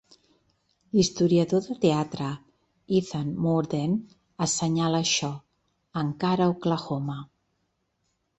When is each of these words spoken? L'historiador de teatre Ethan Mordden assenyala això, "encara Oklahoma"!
L'historiador 0.99 1.61
de 1.67 1.75
teatre 1.83 2.29
Ethan 3.01 3.29
Mordden 3.47 3.93
assenyala 4.47 5.03
això, 5.07 5.31
"encara 6.03 6.49
Oklahoma"! 6.57 7.21